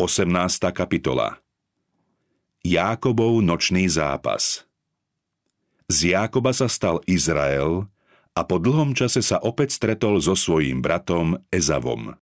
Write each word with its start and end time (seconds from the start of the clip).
18. 0.00 0.32
kapitola 0.72 1.44
Jákobov 2.64 3.44
nočný 3.44 3.84
zápas 3.84 4.64
Z 5.92 6.16
Jákoba 6.16 6.56
sa 6.56 6.72
stal 6.72 7.04
Izrael 7.04 7.84
a 8.32 8.40
po 8.48 8.56
dlhom 8.56 8.96
čase 8.96 9.20
sa 9.20 9.36
opäť 9.44 9.76
stretol 9.76 10.16
so 10.24 10.32
svojím 10.32 10.80
bratom 10.80 11.36
Ezavom. 11.52 12.16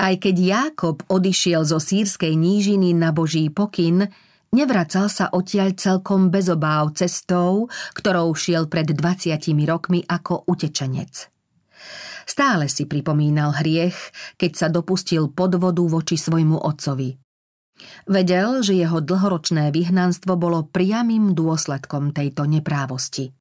Aj 0.00 0.14
keď 0.16 0.36
Jákob 0.40 1.04
odišiel 1.12 1.60
zo 1.68 1.76
sírskej 1.76 2.32
nížiny 2.32 2.96
na 2.96 3.12
Boží 3.12 3.52
pokyn, 3.52 4.08
nevracal 4.48 5.12
sa 5.12 5.28
odtiaľ 5.28 5.76
celkom 5.76 6.32
bez 6.32 6.48
obáv 6.48 6.96
cestou, 6.96 7.68
ktorou 7.92 8.32
šiel 8.32 8.64
pred 8.64 8.88
20 8.88 9.36
rokmi 9.68 10.08
ako 10.08 10.48
utečenec. 10.48 11.29
Stále 12.30 12.70
si 12.70 12.86
pripomínal 12.86 13.58
hriech, 13.58 14.14
keď 14.38 14.52
sa 14.54 14.66
dopustil 14.70 15.34
podvodu 15.34 15.82
voči 15.82 16.14
svojmu 16.14 16.62
otcovi. 16.62 17.18
Vedel, 18.06 18.62
že 18.62 18.78
jeho 18.78 19.02
dlhoročné 19.02 19.74
vyhnanstvo 19.74 20.38
bolo 20.38 20.62
priamým 20.62 21.34
dôsledkom 21.34 22.14
tejto 22.14 22.46
neprávosti. 22.46 23.34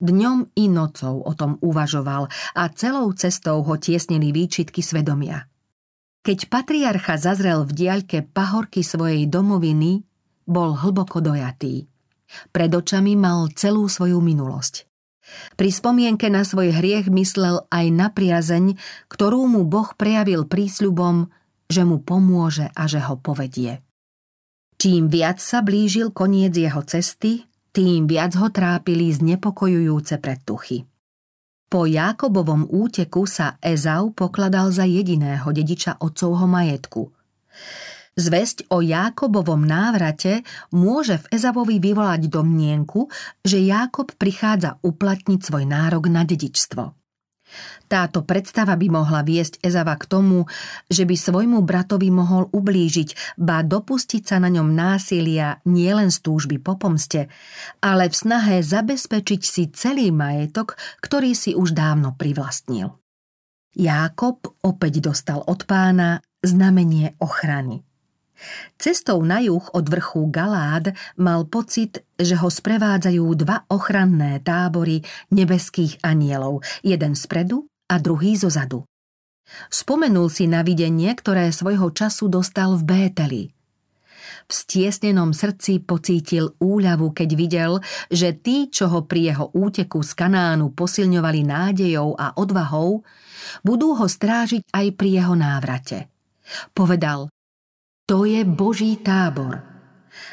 Dňom 0.00 0.56
i 0.56 0.72
nocou 0.72 1.20
o 1.20 1.32
tom 1.36 1.60
uvažoval 1.60 2.32
a 2.56 2.62
celou 2.72 3.12
cestou 3.12 3.60
ho 3.60 3.76
tiesnili 3.76 4.32
výčitky 4.32 4.80
svedomia. 4.80 5.44
Keď 6.24 6.48
patriarcha 6.48 7.20
zazrel 7.20 7.68
v 7.68 7.76
diaľke 7.76 8.24
pahorky 8.24 8.80
svojej 8.80 9.28
domoviny, 9.28 10.00
bol 10.48 10.80
hlboko 10.80 11.20
dojatý. 11.20 11.84
Pred 12.48 12.72
očami 12.72 13.20
mal 13.20 13.52
celú 13.52 13.84
svoju 13.84 14.24
minulosť. 14.24 14.89
Pri 15.54 15.70
spomienke 15.70 16.32
na 16.32 16.46
svoj 16.46 16.72
hriech 16.74 17.12
myslel 17.12 17.66
aj 17.68 17.86
na 17.92 18.08
priazeň, 18.10 18.78
ktorú 19.12 19.46
mu 19.46 19.62
Boh 19.68 19.92
prejavil 19.94 20.48
prísľubom, 20.48 21.28
že 21.70 21.82
mu 21.86 22.02
pomôže 22.02 22.70
a 22.74 22.88
že 22.90 22.98
ho 23.04 23.14
povedie. 23.20 23.84
Čím 24.80 25.12
viac 25.12 25.38
sa 25.44 25.60
blížil 25.60 26.10
koniec 26.10 26.56
jeho 26.56 26.80
cesty, 26.82 27.44
tým 27.70 28.10
viac 28.10 28.34
ho 28.34 28.48
trápili 28.50 29.12
znepokojujúce 29.12 30.18
predtuchy. 30.18 30.88
Po 31.70 31.86
Jákobovom 31.86 32.66
úteku 32.66 33.30
sa 33.30 33.54
Ezau 33.62 34.10
pokladal 34.10 34.74
za 34.74 34.82
jediného 34.82 35.46
dediča 35.54 36.02
otcovho 36.02 36.50
majetku. 36.50 37.14
Zväzť 38.18 38.66
o 38.74 38.82
Jákobovom 38.82 39.62
návrate 39.62 40.42
môže 40.74 41.22
v 41.22 41.40
Ezavovi 41.40 41.78
vyvolať 41.78 42.26
domnienku, 42.26 43.06
že 43.46 43.62
Jákob 43.62 44.18
prichádza 44.18 44.82
uplatniť 44.82 45.40
svoj 45.40 45.64
nárok 45.64 46.10
na 46.10 46.26
dedičstvo. 46.26 47.00
Táto 47.90 48.22
predstava 48.22 48.78
by 48.78 48.86
mohla 48.86 49.26
viesť 49.26 49.58
Ezava 49.66 49.98
k 49.98 50.06
tomu, 50.06 50.46
že 50.86 51.02
by 51.02 51.14
svojmu 51.18 51.58
bratovi 51.66 52.06
mohol 52.14 52.46
ublížiť, 52.54 53.34
ba 53.42 53.66
dopustiť 53.66 54.22
sa 54.22 54.38
na 54.38 54.46
ňom 54.46 54.70
násilia 54.70 55.58
nielen 55.66 56.14
z 56.14 56.18
túžby 56.22 56.62
po 56.62 56.78
pomste, 56.78 57.26
ale 57.82 58.06
v 58.06 58.14
snahe 58.14 58.62
zabezpečiť 58.62 59.40
si 59.42 59.66
celý 59.74 60.14
majetok, 60.14 60.78
ktorý 61.02 61.34
si 61.34 61.58
už 61.58 61.74
dávno 61.74 62.14
privlastnil. 62.14 62.94
Jákob 63.74 64.62
opäť 64.62 65.02
dostal 65.02 65.42
od 65.42 65.66
pána 65.66 66.22
znamenie 66.46 67.18
ochrany. 67.18 67.82
Cestou 68.80 69.20
na 69.20 69.44
juh 69.44 69.62
od 69.76 69.84
vrchu 69.84 70.32
Galád 70.32 70.96
mal 71.20 71.44
pocit, 71.44 72.00
že 72.16 72.40
ho 72.40 72.48
sprevádzajú 72.48 73.24
dva 73.36 73.68
ochranné 73.68 74.40
tábory 74.40 75.04
nebeských 75.28 76.00
anielov, 76.00 76.64
jeden 76.80 77.12
spredu 77.12 77.68
a 77.92 78.00
druhý 78.00 78.40
zozadu. 78.40 78.88
Spomenul 79.68 80.30
si 80.30 80.46
na 80.46 80.62
videnie, 80.62 81.10
ktoré 81.12 81.50
svojho 81.50 81.90
času 81.90 82.30
dostal 82.30 82.78
v 82.78 82.82
Bételi. 82.86 83.44
V 84.46 84.52
stiesnenom 84.54 85.30
srdci 85.30 85.78
pocítil 85.82 86.58
úľavu, 86.58 87.14
keď 87.14 87.30
videl, 87.38 87.72
že 88.10 88.34
tí, 88.34 88.66
čo 88.66 88.90
ho 88.90 89.06
pri 89.06 89.30
jeho 89.34 89.46
úteku 89.54 90.02
z 90.02 90.10
Kanánu 90.14 90.74
posilňovali 90.74 91.46
nádejou 91.46 92.18
a 92.18 92.34
odvahou, 92.34 93.06
budú 93.62 93.94
ho 93.94 94.06
strážiť 94.10 94.70
aj 94.74 94.86
pri 94.98 95.22
jeho 95.22 95.34
návrate. 95.38 96.10
Povedal, 96.74 97.30
to 98.10 98.26
je 98.26 98.42
Boží 98.42 98.98
tábor. 98.98 99.62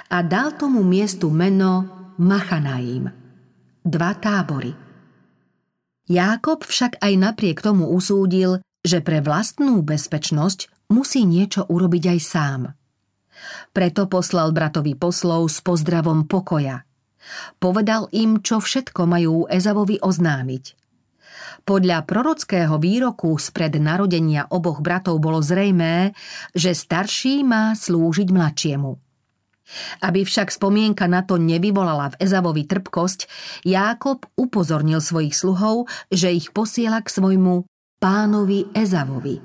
A 0.09 0.25
dal 0.25 0.57
tomu 0.57 0.81
miestu 0.81 1.29
meno 1.29 1.85
Machanaim. 2.17 3.13
Dva 3.85 4.17
tábory. 4.17 4.73
Jákob 6.09 6.65
však 6.65 6.97
aj 6.97 7.13
napriek 7.13 7.61
tomu 7.61 7.93
usúdil, 7.93 8.65
že 8.81 9.05
pre 9.05 9.21
vlastnú 9.21 9.85
bezpečnosť 9.85 10.89
musí 10.89 11.21
niečo 11.29 11.69
urobiť 11.69 12.17
aj 12.17 12.19
sám. 12.25 12.61
Preto 13.77 14.09
poslal 14.09 14.49
bratovi 14.57 14.97
poslov 14.97 15.45
s 15.45 15.61
pozdravom 15.61 16.25
pokoja. 16.25 16.81
Povedal 17.61 18.09
im, 18.09 18.41
čo 18.41 18.57
všetko 18.57 19.05
majú 19.05 19.45
Ezavovi 19.53 20.01
oznámiť– 20.01 20.65
podľa 21.67 22.07
prorockého 22.07 22.79
výroku 22.79 23.35
spred 23.35 23.75
narodenia 23.77 24.47
oboch 24.49 24.79
bratov 24.79 25.19
bolo 25.19 25.43
zrejmé, 25.43 26.15
že 26.55 26.71
starší 26.71 27.43
má 27.43 27.75
slúžiť 27.75 28.27
mladšiemu. 28.31 28.91
Aby 29.99 30.23
však 30.23 30.47
spomienka 30.47 31.11
na 31.11 31.27
to 31.27 31.35
nevyvolala 31.35 32.15
v 32.15 32.19
Ezavovi 32.23 32.63
trpkosť, 32.63 33.27
Jákob 33.67 34.23
upozornil 34.39 35.03
svojich 35.03 35.35
sluhov, 35.35 35.91
že 36.07 36.31
ich 36.31 36.55
posiela 36.55 37.03
k 37.03 37.11
svojmu 37.11 37.67
pánovi 37.99 38.71
Ezavovi. 38.71 39.43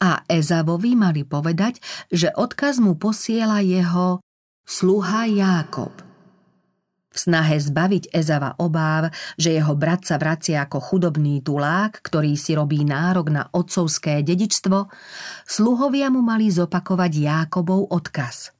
A 0.00 0.24
Ezavovi 0.24 0.96
mali 0.96 1.22
povedať, 1.28 1.84
že 2.08 2.32
odkaz 2.32 2.80
mu 2.80 2.96
posiela 2.96 3.60
jeho 3.60 4.24
sluha 4.64 5.28
Jákob– 5.28 5.92
v 7.12 7.16
snahe 7.20 7.60
zbaviť 7.60 8.10
Ezava 8.10 8.56
obáv, 8.56 9.12
že 9.36 9.52
jeho 9.52 9.76
brat 9.76 10.08
sa 10.08 10.16
vracia 10.16 10.64
ako 10.64 10.80
chudobný 10.80 11.44
tulák, 11.44 12.00
ktorý 12.00 12.34
si 12.34 12.56
robí 12.56 12.82
nárok 12.82 13.28
na 13.28 13.42
otcovské 13.52 14.24
dedičstvo, 14.24 14.88
sluhovia 15.44 16.08
mu 16.08 16.24
mali 16.24 16.48
zopakovať 16.48 17.12
Jákobov 17.12 17.92
odkaz. 17.92 18.56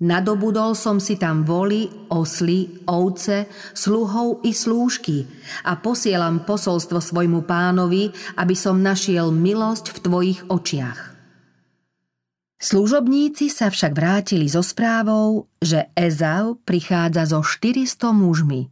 Nadobudol 0.00 0.72
som 0.72 0.96
si 0.96 1.20
tam 1.20 1.44
voli, 1.44 1.84
osly, 2.08 2.88
ovce, 2.88 3.44
sluhov 3.76 4.40
i 4.48 4.56
slúžky 4.56 5.28
a 5.68 5.76
posielam 5.76 6.48
posolstvo 6.48 7.04
svojmu 7.04 7.44
pánovi, 7.44 8.08
aby 8.40 8.56
som 8.56 8.80
našiel 8.80 9.28
milosť 9.28 9.92
v 9.92 9.98
tvojich 10.00 10.40
očiach. 10.48 11.09
Služobníci 12.60 13.48
sa 13.48 13.72
však 13.72 13.96
vrátili 13.96 14.44
so 14.44 14.60
správou, 14.60 15.48
že 15.64 15.88
Ezau 15.96 16.60
prichádza 16.60 17.32
so 17.32 17.40
400 17.40 18.12
mužmi. 18.12 18.68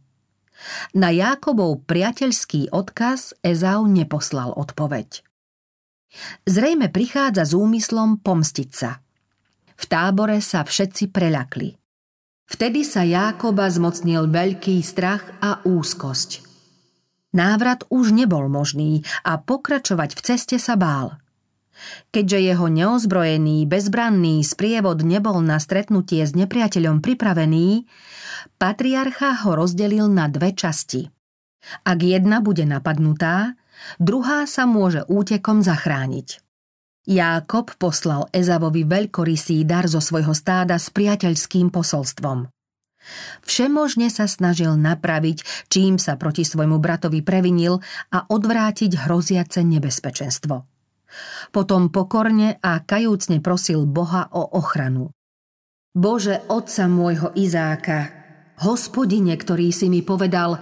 Na 0.93 1.09
Jákobov 1.09 1.89
priateľský 1.89 2.69
odkaz 2.69 3.33
Ezau 3.41 3.89
neposlal 3.89 4.53
odpoveď. 4.53 5.25
Zrejme 6.45 6.93
prichádza 6.93 7.49
s 7.49 7.57
úmyslom 7.57 8.21
pomstiť 8.21 8.69
sa. 8.69 9.01
V 9.73 9.83
tábore 9.89 10.37
sa 10.37 10.61
všetci 10.61 11.09
preľakli. 11.09 11.73
Vtedy 12.45 12.85
sa 12.85 13.01
Jákoba 13.01 13.73
zmocnil 13.73 14.29
veľký 14.29 14.85
strach 14.85 15.25
a 15.41 15.65
úzkosť. 15.65 16.45
Návrat 17.33 17.89
už 17.89 18.13
nebol 18.13 18.53
možný 18.53 19.01
a 19.25 19.41
pokračovať 19.41 20.13
v 20.13 20.21
ceste 20.21 20.57
sa 20.61 20.77
bál– 20.77 21.13
Keďže 22.09 22.39
jeho 22.41 22.67
neozbrojený, 22.67 23.65
bezbranný 23.69 24.43
sprievod 24.43 25.05
nebol 25.05 25.39
na 25.39 25.57
stretnutie 25.61 26.25
s 26.25 26.35
nepriateľom 26.35 26.99
pripravený, 26.99 27.87
patriarcha 28.57 29.45
ho 29.45 29.55
rozdelil 29.55 30.11
na 30.11 30.27
dve 30.27 30.51
časti. 30.51 31.07
Ak 31.83 31.99
jedna 32.01 32.39
bude 32.39 32.63
napadnutá, 32.63 33.55
druhá 33.99 34.47
sa 34.47 34.63
môže 34.63 35.03
útekom 35.07 35.59
zachrániť. 35.63 36.39
Jákob 37.09 37.73
poslal 37.81 38.29
Ezavovi 38.29 38.85
veľkorysý 38.85 39.65
dar 39.65 39.89
zo 39.89 39.97
svojho 39.97 40.35
stáda 40.37 40.77
s 40.77 40.93
priateľským 40.93 41.73
posolstvom. 41.73 42.51
Všemožne 43.47 44.11
sa 44.11 44.27
snažil 44.27 44.75
napraviť, 44.75 45.41
čím 45.71 45.97
sa 45.97 46.19
proti 46.19 46.43
svojmu 46.45 46.77
bratovi 46.77 47.23
previnil 47.23 47.79
a 48.13 48.27
odvrátiť 48.27 49.07
hroziace 49.07 49.63
nebezpečenstvo. 49.65 50.78
Potom 51.49 51.89
pokorne 51.89 52.61
a 52.61 52.81
kajúcne 52.81 53.41
prosil 53.41 53.85
Boha 53.89 54.29
o 54.33 54.57
ochranu. 54.57 55.09
Bože, 55.89 56.45
otca 56.47 56.85
môjho 56.85 57.33
Izáka, 57.33 58.13
hospodine, 58.61 59.33
ktorý 59.33 59.73
si 59.73 59.89
mi 59.89 60.05
povedal, 60.05 60.61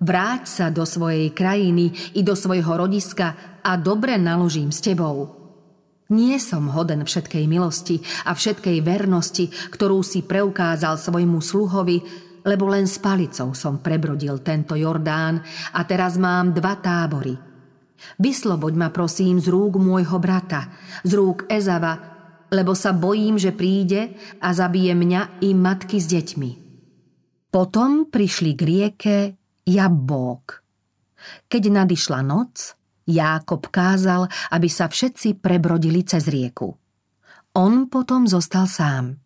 vráť 0.00 0.42
sa 0.48 0.66
do 0.72 0.82
svojej 0.88 1.30
krajiny 1.30 2.16
i 2.16 2.20
do 2.24 2.32
svojho 2.32 2.80
rodiska 2.80 3.60
a 3.62 3.76
dobre 3.76 4.16
naložím 4.16 4.72
s 4.72 4.80
tebou. 4.80 5.38
Nie 6.12 6.36
som 6.40 6.68
hoden 6.68 7.04
všetkej 7.04 7.44
milosti 7.48 8.00
a 8.28 8.36
všetkej 8.36 8.84
vernosti, 8.84 9.48
ktorú 9.48 10.04
si 10.04 10.24
preukázal 10.24 11.00
svojmu 11.00 11.40
sluhovi, 11.40 11.96
lebo 12.42 12.68
len 12.68 12.84
s 12.90 12.98
palicou 12.98 13.54
som 13.54 13.80
prebrodil 13.80 14.42
tento 14.42 14.74
Jordán 14.74 15.40
a 15.72 15.80
teraz 15.86 16.18
mám 16.18 16.52
dva 16.52 16.80
tábory– 16.80 17.36
Vysloboď 18.18 18.72
ma 18.76 18.88
prosím 18.90 19.38
z 19.38 19.48
rúk 19.48 19.78
môjho 19.78 20.18
brata, 20.18 20.68
z 21.02 21.12
rúk 21.16 21.48
Ezava, 21.48 21.98
lebo 22.52 22.76
sa 22.76 22.92
bojím, 22.92 23.40
že 23.40 23.56
príde 23.56 24.14
a 24.42 24.52
zabije 24.52 24.92
mňa 24.92 25.40
i 25.40 25.56
matky 25.56 25.96
s 25.96 26.06
deťmi. 26.12 26.50
Potom 27.52 28.08
prišli 28.08 28.52
k 28.56 28.60
rieke 28.64 29.16
Jabbók. 29.64 30.64
Keď 31.48 31.62
nadišla 31.68 32.20
noc, 32.24 32.76
Jákob 33.08 33.68
kázal, 33.72 34.30
aby 34.54 34.68
sa 34.70 34.86
všetci 34.86 35.42
prebrodili 35.42 36.06
cez 36.06 36.30
rieku. 36.30 36.76
On 37.52 37.90
potom 37.90 38.24
zostal 38.24 38.64
sám. 38.64 39.20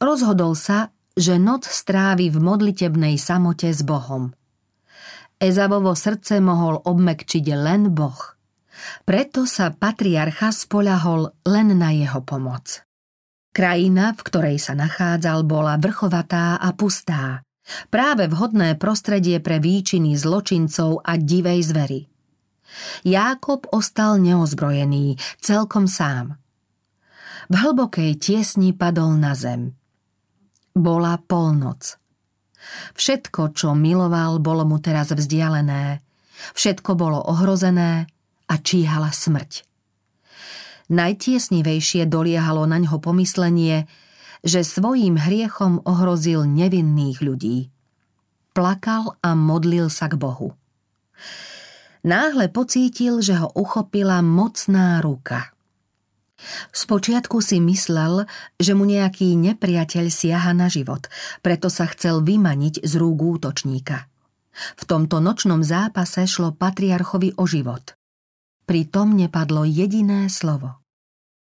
Rozhodol 0.00 0.56
sa, 0.56 0.94
že 1.14 1.38
noc 1.38 1.68
strávi 1.68 2.32
v 2.32 2.38
modlitebnej 2.42 3.20
samote 3.20 3.70
s 3.70 3.84
Bohom. 3.86 4.34
Ezavovo 5.44 5.92
srdce 5.92 6.40
mohol 6.40 6.80
obmekčiť 6.80 7.52
len 7.52 7.92
Boh. 7.92 8.16
Preto 9.04 9.44
sa 9.44 9.68
patriarcha 9.68 10.48
spoľahol 10.48 11.44
len 11.44 11.76
na 11.76 11.92
jeho 11.92 12.24
pomoc. 12.24 12.80
Krajina, 13.52 14.16
v 14.16 14.20
ktorej 14.24 14.56
sa 14.56 14.72
nachádzal, 14.72 15.44
bola 15.44 15.76
vrchovatá 15.76 16.56
a 16.56 16.72
pustá. 16.72 17.44
Práve 17.92 18.24
vhodné 18.26 18.80
prostredie 18.80 19.36
pre 19.38 19.60
výčiny 19.60 20.16
zločincov 20.16 21.04
a 21.04 21.20
divej 21.20 21.60
zvery. 21.60 22.00
Jákob 23.04 23.68
ostal 23.70 24.18
neozbrojený, 24.24 25.20
celkom 25.44 25.84
sám. 25.84 26.40
V 27.52 27.54
hlbokej 27.60 28.16
tiesni 28.16 28.72
padol 28.72 29.20
na 29.20 29.36
zem. 29.36 29.76
Bola 30.72 31.20
polnoc. 31.20 32.00
Všetko, 32.94 33.56
čo 33.56 33.72
miloval, 33.72 34.38
bolo 34.38 34.66
mu 34.66 34.78
teraz 34.82 35.10
vzdialené. 35.14 36.04
Všetko 36.52 36.98
bolo 36.98 37.22
ohrozené 37.24 38.10
a 38.50 38.54
číhala 38.60 39.14
smrť. 39.14 39.64
Najtiesnivejšie 40.92 42.04
doliehalo 42.04 42.68
na 42.68 42.76
ňo 42.76 43.00
pomyslenie, 43.00 43.88
že 44.44 44.60
svojím 44.60 45.16
hriechom 45.16 45.80
ohrozil 45.88 46.44
nevinných 46.44 47.24
ľudí. 47.24 47.72
Plakal 48.52 49.16
a 49.24 49.32
modlil 49.32 49.88
sa 49.88 50.12
k 50.12 50.20
Bohu. 50.20 50.52
Náhle 52.04 52.52
pocítil, 52.52 53.24
že 53.24 53.40
ho 53.40 53.48
uchopila 53.56 54.20
mocná 54.20 55.00
ruka. 55.00 55.53
Spočiatku 56.72 57.40
si 57.40 57.58
myslel, 57.60 58.28
že 58.60 58.72
mu 58.76 58.84
nejaký 58.84 59.34
nepriateľ 59.34 60.06
siaha 60.10 60.52
na 60.52 60.70
život, 60.70 61.08
preto 61.40 61.68
sa 61.70 61.88
chcel 61.90 62.22
vymaniť 62.22 62.84
z 62.84 62.92
rúk 63.00 63.18
útočníka. 63.40 64.06
V 64.54 64.82
tomto 64.86 65.18
nočnom 65.18 65.66
zápase 65.66 66.24
šlo 66.30 66.54
patriarchovi 66.54 67.34
o 67.36 67.44
život. 67.44 67.98
Pritom 68.64 69.12
nepadlo 69.12 69.66
jediné 69.66 70.30
slovo. 70.30 70.80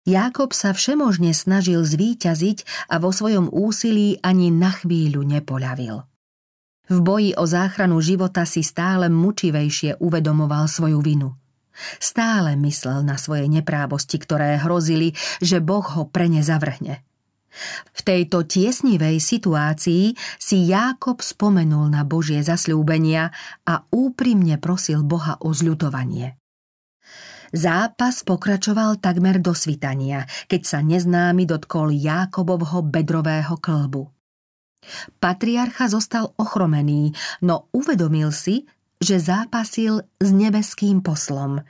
Jákob 0.07 0.55
sa 0.55 0.71
všemožne 0.71 1.35
snažil 1.35 1.83
zvíťaziť 1.83 2.89
a 2.89 2.97
vo 2.97 3.11
svojom 3.11 3.51
úsilí 3.51 4.17
ani 4.23 4.49
na 4.49 4.71
chvíľu 4.73 5.21
nepoľavil. 5.27 6.07
V 6.89 6.97
boji 7.05 7.37
o 7.37 7.45
záchranu 7.45 8.01
života 8.01 8.49
si 8.49 8.65
stále 8.65 9.13
mučivejšie 9.13 10.01
uvedomoval 10.01 10.65
svoju 10.65 10.97
vinu. 11.05 11.37
Stále 11.97 12.59
myslel 12.59 13.07
na 13.07 13.15
svoje 13.15 13.47
neprávosti, 13.47 14.19
ktoré 14.19 14.59
hrozili, 14.59 15.15
že 15.39 15.63
Boh 15.63 15.83
ho 15.83 16.07
pre 16.07 16.27
ne 16.27 16.43
zavrhne. 16.43 17.03
V 17.97 17.99
tejto 18.05 18.45
tiesnivej 18.45 19.17
situácii 19.17 20.13
si 20.37 20.57
Jákob 20.69 21.25
spomenul 21.25 21.89
na 21.89 22.05
Božie 22.05 22.45
zasľúbenia 22.45 23.33
a 23.65 23.83
úprimne 23.89 24.61
prosil 24.61 25.01
Boha 25.01 25.41
o 25.41 25.49
zľutovanie. 25.49 26.37
Zápas 27.49 28.21
pokračoval 28.21 29.01
takmer 29.01 29.41
do 29.41 29.57
svitania, 29.57 30.29
keď 30.45 30.61
sa 30.61 30.79
neznámy 30.85 31.49
dotkol 31.49 31.89
Jákobovho 31.89 32.85
bedrového 32.85 33.57
klbu. 33.57 34.05
Patriarcha 35.17 35.89
zostal 35.89 36.31
ochromený, 36.37 37.11
no 37.41 37.67
uvedomil 37.73 38.29
si, 38.29 38.69
že 38.99 39.15
zápasil 39.17 40.03
s 40.19 40.29
nebeským 40.29 40.99
poslom 40.99 41.63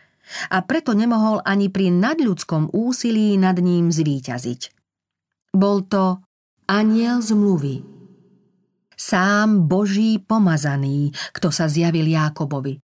a 0.49 0.57
preto 0.65 0.93
nemohol 0.93 1.41
ani 1.45 1.69
pri 1.69 1.93
nadľudskom 1.93 2.73
úsilí 2.73 3.37
nad 3.37 3.57
ním 3.57 3.89
zvíťaziť. 3.89 4.61
Bol 5.53 5.85
to 5.89 6.21
aniel 6.69 7.21
zmluvy. 7.21 7.81
Sám 8.93 9.65
Boží 9.65 10.19
pomazaný, 10.19 11.15
kto 11.33 11.49
sa 11.49 11.71
zjavil 11.71 12.05
Jákobovi. 12.05 12.77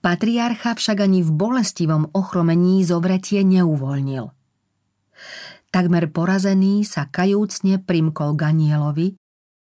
Patriarcha 0.00 0.76
však 0.76 1.04
ani 1.04 1.24
v 1.24 1.30
bolestivom 1.32 2.12
ochromení 2.12 2.84
zovretie 2.84 3.40
neuvoľnil. 3.44 4.28
Takmer 5.70 6.10
porazený 6.10 6.82
sa 6.82 7.06
kajúcne 7.06 7.78
primkol 7.80 8.34
Ganielovi, 8.34 9.14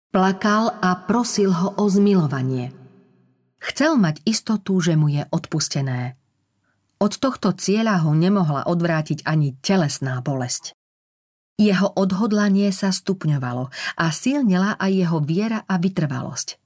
plakal 0.10 0.74
a 0.82 0.98
prosil 1.06 1.54
ho 1.54 1.78
o 1.78 1.86
zmilovanie. 1.88 2.81
Chcel 3.62 4.02
mať 4.02 4.26
istotu, 4.26 4.82
že 4.82 4.98
mu 4.98 5.06
je 5.14 5.22
odpustené. 5.30 6.18
Od 6.98 7.14
tohto 7.14 7.54
cieľa 7.54 8.02
ho 8.06 8.18
nemohla 8.18 8.66
odvrátiť 8.66 9.26
ani 9.26 9.54
telesná 9.62 10.18
bolesť. 10.22 10.74
Jeho 11.62 11.94
odhodlanie 11.94 12.74
sa 12.74 12.90
stupňovalo 12.90 13.70
a 14.02 14.06
silnila 14.10 14.82
aj 14.82 14.92
jeho 14.98 15.20
viera 15.22 15.62
a 15.70 15.78
vytrvalosť. 15.78 16.58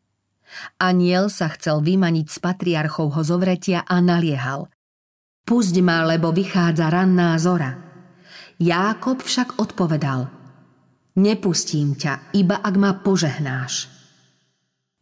Aniel 0.79 1.27
sa 1.27 1.51
chcel 1.51 1.83
vymaniť 1.83 2.31
z 2.31 2.37
patriarchovho 2.39 3.19
zovretia 3.27 3.83
a 3.83 3.99
naliehal. 3.99 4.71
Pusť 5.43 5.75
ma, 5.83 6.07
lebo 6.07 6.31
vychádza 6.31 6.87
ranná 6.87 7.35
zora. 7.35 7.75
Jákob 8.55 9.19
však 9.19 9.59
odpovedal. 9.59 10.31
Nepustím 11.19 11.95
ťa, 11.95 12.31
iba 12.35 12.55
ak 12.59 12.75
ma 12.79 12.95
požehnáš. 12.95 13.94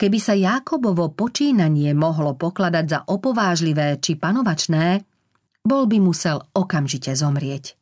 Keby 0.03 0.19
sa 0.19 0.35
Jákobovo 0.35 1.15
počínanie 1.15 1.95
mohlo 1.95 2.35
pokladať 2.35 2.85
za 2.91 2.99
opovážlivé 3.07 4.03
či 4.03 4.19
panovačné, 4.19 4.99
bol 5.63 5.87
by 5.87 5.95
musel 6.03 6.43
okamžite 6.51 7.15
zomrieť. 7.15 7.79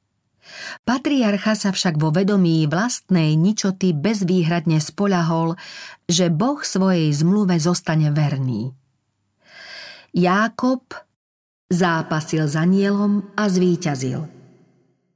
Patriarcha 0.86 1.58
sa 1.58 1.74
však 1.74 1.98
vo 1.98 2.14
vedomí 2.14 2.70
vlastnej 2.70 3.34
ničoty 3.34 3.98
bezvýhradne 3.98 4.78
spoľahol, 4.78 5.58
že 6.06 6.30
Boh 6.30 6.62
svojej 6.62 7.10
zmluve 7.10 7.58
zostane 7.58 8.14
verný. 8.14 8.70
Jákob 10.14 10.94
zápasil 11.74 12.46
za 12.46 12.70
nielom 12.70 13.34
a 13.34 13.50
zvíťazil. 13.50 14.30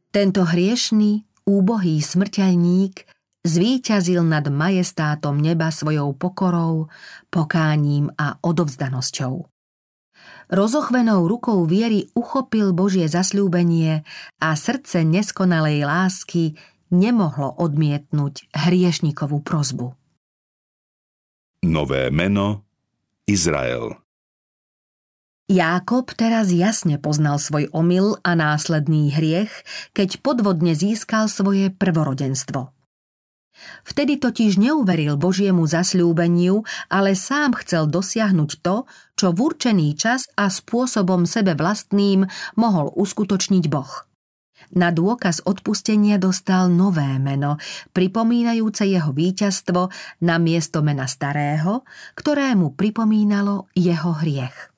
Tento 0.09 0.41
hriešný, 0.41 1.21
úbohý 1.45 2.01
smrteľník 2.01 3.05
zvíťazil 3.45 4.25
nad 4.25 4.49
majestátom 4.49 5.37
neba 5.37 5.69
svojou 5.69 6.17
pokorou, 6.17 6.89
pokáním 7.29 8.09
a 8.17 8.41
odovzdanosťou 8.41 9.45
rozochvenou 10.49 11.25
rukou 11.25 11.65
viery 11.65 12.09
uchopil 12.13 12.73
Božie 12.73 13.09
zasľúbenie 13.09 14.05
a 14.41 14.49
srdce 14.53 15.01
neskonalej 15.01 15.85
lásky 15.85 16.57
nemohlo 16.93 17.57
odmietnúť 17.57 18.49
hriešnikovú 18.53 19.41
prozbu. 19.41 19.97
Nové 21.65 22.13
meno 22.13 22.61
Izrael 23.25 23.97
Jákob 25.45 26.09
teraz 26.17 26.49
jasne 26.49 26.97
poznal 26.97 27.37
svoj 27.37 27.69
omyl 27.69 28.17
a 28.25 28.33
následný 28.33 29.13
hriech, 29.13 29.53
keď 29.93 30.21
podvodne 30.25 30.73
získal 30.73 31.29
svoje 31.29 31.69
prvorodenstvo. 31.69 32.74
Vtedy 33.85 34.19
totiž 34.19 34.59
neuveril 34.59 35.15
Božiemu 35.15 35.63
zasľúbeniu, 35.63 36.65
ale 36.91 37.15
sám 37.15 37.55
chcel 37.63 37.87
dosiahnuť 37.87 38.51
to, 38.59 38.83
čo 39.15 39.31
v 39.31 39.39
určený 39.51 39.95
čas 39.95 40.27
a 40.35 40.51
spôsobom 40.51 41.23
sebe 41.23 41.55
vlastným 41.55 42.27
mohol 42.59 42.91
uskutočniť 42.93 43.65
Boh. 43.71 44.05
Na 44.73 44.89
dôkaz 44.89 45.45
odpustenia 45.45 46.17
dostal 46.17 46.73
nové 46.73 47.05
meno, 47.21 47.61
pripomínajúce 47.93 48.89
jeho 48.89 49.13
víťazstvo 49.13 49.93
na 50.25 50.35
miesto 50.41 50.81
mena 50.81 51.05
starého, 51.05 51.85
ktorému 52.17 52.73
pripomínalo 52.73 53.69
jeho 53.77 54.11
hriech. 54.19 54.73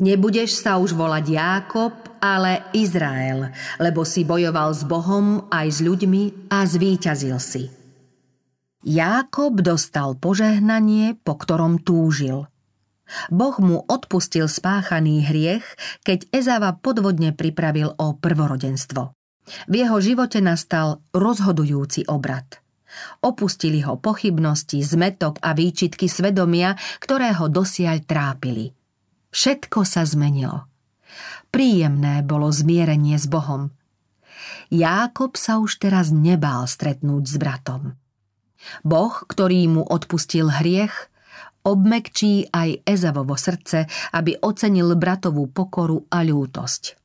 Nebudeš 0.00 0.64
sa 0.64 0.80
už 0.80 0.96
volať 0.96 1.24
Jákob, 1.36 1.92
ale 2.24 2.72
Izrael, 2.72 3.52
lebo 3.76 4.04
si 4.04 4.24
bojoval 4.24 4.72
s 4.72 4.84
Bohom 4.84 5.44
aj 5.52 5.66
s 5.68 5.78
ľuďmi 5.84 6.48
a 6.48 6.64
zvíťazil 6.64 7.36
si. 7.36 7.79
Jákob 8.80 9.60
dostal 9.60 10.16
požehnanie, 10.16 11.12
po 11.20 11.36
ktorom 11.36 11.84
túžil. 11.84 12.48
Boh 13.28 13.56
mu 13.60 13.84
odpustil 13.84 14.48
spáchaný 14.48 15.26
hriech, 15.26 15.66
keď 16.00 16.30
Ezava 16.32 16.72
podvodne 16.78 17.36
pripravil 17.36 17.92
o 17.98 18.16
prvorodenstvo. 18.16 19.12
V 19.68 19.74
jeho 19.74 19.98
živote 20.00 20.40
nastal 20.40 21.02
rozhodujúci 21.12 22.08
obrad. 22.08 22.62
Opustili 23.20 23.84
ho 23.84 24.00
pochybnosti, 24.00 24.80
zmetok 24.80 25.38
a 25.44 25.52
výčitky 25.52 26.08
svedomia, 26.08 26.74
ktoré 27.02 27.36
ho 27.36 27.52
dosiaľ 27.52 28.00
trápili. 28.02 28.72
Všetko 29.30 29.84
sa 29.86 30.02
zmenilo. 30.08 30.66
Príjemné 31.50 32.22
bolo 32.22 32.50
zmierenie 32.50 33.18
s 33.18 33.26
Bohom. 33.26 33.74
Jákob 34.70 35.34
sa 35.34 35.58
už 35.58 35.82
teraz 35.82 36.14
nebál 36.14 36.64
stretnúť 36.66 37.24
s 37.26 37.36
bratom. 37.36 37.98
Boh, 38.84 39.14
ktorý 39.26 39.66
mu 39.68 39.82
odpustil 39.84 40.50
hriech, 40.50 41.10
obmekčí 41.64 42.48
aj 42.48 42.84
Ezavovo 42.88 43.36
srdce, 43.36 43.88
aby 44.16 44.36
ocenil 44.40 44.96
bratovú 44.96 45.48
pokoru 45.52 46.08
a 46.08 46.24
ľútosť. 46.24 46.96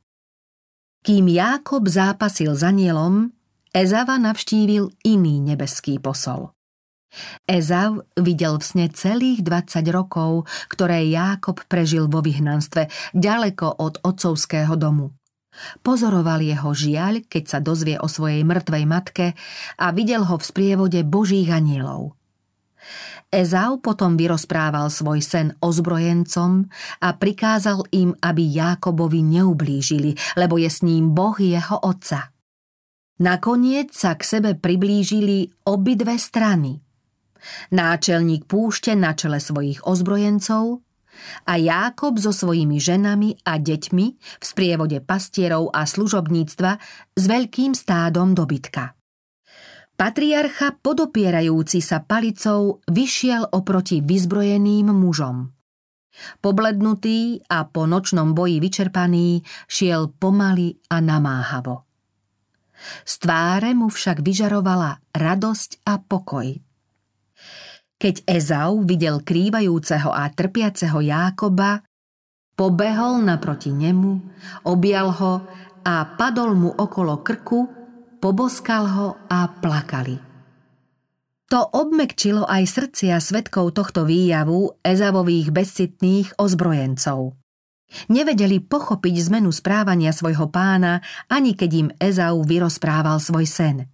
Kým 1.05 1.29
Jákob 1.29 1.85
zápasil 1.85 2.55
za 2.57 2.73
nielom, 2.73 3.29
Ezava 3.75 4.15
navštívil 4.17 4.89
iný 5.03 5.43
nebeský 5.43 5.99
posol. 5.99 6.55
Ezav 7.47 8.03
videl 8.19 8.59
v 8.59 8.63
sne 8.63 8.85
celých 8.91 9.43
20 9.43 9.85
rokov, 9.91 10.47
ktoré 10.67 11.05
Jákob 11.07 11.63
prežil 11.67 12.11
vo 12.11 12.19
vyhnanstve, 12.19 12.91
ďaleko 13.15 13.79
od 13.79 14.01
otcovského 14.03 14.75
domu. 14.75 15.15
Pozoroval 15.81 16.43
jeho 16.43 16.71
žiaľ, 16.75 17.25
keď 17.25 17.43
sa 17.47 17.59
dozvie 17.63 17.95
o 17.99 18.07
svojej 18.07 18.43
mŕtvej 18.43 18.83
matke 18.85 19.27
a 19.79 19.91
videl 19.95 20.27
ho 20.27 20.35
v 20.35 20.43
sprievode 20.43 20.99
božích 21.07 21.49
anielov. 21.51 22.15
Ezau 23.33 23.81
potom 23.81 24.15
vyrozprával 24.15 24.87
svoj 24.87 25.19
sen 25.19 25.47
ozbrojencom 25.59 26.69
a 27.03 27.09
prikázal 27.17 27.83
im, 27.91 28.13
aby 28.21 28.47
Jákobovi 28.47 29.25
neublížili, 29.25 30.15
lebo 30.39 30.55
je 30.61 30.69
s 30.69 30.85
ním 30.85 31.11
Boh 31.11 31.35
jeho 31.35 31.81
otca. 31.81 32.31
Nakoniec 33.19 33.95
sa 33.95 34.15
k 34.15 34.23
sebe 34.23 34.51
priblížili 34.55 35.51
obidve 35.67 36.15
strany. 36.19 36.83
Náčelník 37.71 38.47
púšte 38.49 38.93
na 38.95 39.13
čele 39.17 39.41
svojich 39.41 39.83
ozbrojencov 39.83 40.84
a 41.47 41.57
Jákob 41.59 42.19
so 42.19 42.31
svojimi 42.31 42.79
ženami 42.79 43.43
a 43.47 43.59
deťmi 43.61 44.05
v 44.15 44.43
sprievode 44.43 44.99
pastierov 45.01 45.71
a 45.71 45.87
služobníctva 45.87 46.71
s 47.15 47.23
veľkým 47.23 47.73
stádom 47.73 48.35
dobytka. 48.37 48.95
Patriarcha, 49.95 50.75
podopierajúci 50.75 51.79
sa 51.79 52.03
palicou, 52.03 52.83
vyšiel 52.91 53.47
oproti 53.55 54.03
vyzbrojeným 54.03 54.91
mužom. 54.91 55.55
Poblednutý 56.43 57.39
a 57.47 57.63
po 57.67 57.87
nočnom 57.87 58.35
boji 58.35 58.59
vyčerpaný 58.59 59.43
šiel 59.71 60.11
pomaly 60.15 60.75
a 60.91 60.99
namáhavo. 60.99 61.87
Z 63.07 63.23
tváre 63.23 63.71
mu 63.71 63.87
však 63.87 64.19
vyžarovala 64.19 64.99
radosť 65.15 65.87
a 65.87 65.95
pokoj. 65.99 66.64
Keď 67.95 68.27
Ezau 68.27 68.83
videl 68.83 69.23
krývajúceho 69.23 70.11
a 70.11 70.27
trpiaceho 70.27 70.99
Jákoba, 70.99 71.79
pobehol 72.59 73.23
naproti 73.23 73.71
nemu, 73.71 74.19
objal 74.67 75.15
ho 75.15 75.33
a 75.85 75.95
padol 76.17 76.55
mu 76.59 76.69
okolo 76.75 77.23
krku 77.23 77.85
poboskal 78.25 78.83
ho 78.89 79.07
a 79.29 79.45
plakali. 79.47 80.17
To 81.53 81.61
obmekčilo 81.61 82.41
aj 82.49 82.63
srdcia 82.65 83.21
svetkov 83.21 83.77
tohto 83.77 84.01
výjavu 84.01 84.81
Ezavových 84.81 85.53
bezcitných 85.53 86.41
ozbrojencov. 86.41 87.37
Nevedeli 88.09 88.65
pochopiť 88.65 89.29
zmenu 89.29 89.53
správania 89.53 90.09
svojho 90.09 90.49
pána, 90.49 91.05
ani 91.29 91.53
keď 91.53 91.71
im 91.77 91.89
Ezau 92.01 92.41
vyrozprával 92.41 93.21
svoj 93.21 93.45
sen. 93.45 93.85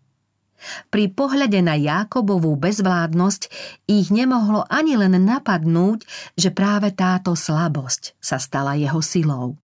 Pri 0.93 1.09
pohľade 1.09 1.59
na 1.65 1.73
Jákobovú 1.73 2.53
bezvládnosť 2.57 3.49
ich 3.89 4.13
nemohlo 4.13 4.65
ani 4.69 4.97
len 4.97 5.17
napadnúť, 5.17 6.05
že 6.37 6.53
práve 6.53 6.93
táto 6.93 7.33
slabosť 7.33 8.17
sa 8.21 8.37
stala 8.37 8.77
jeho 8.77 9.01
silou. 9.01 9.57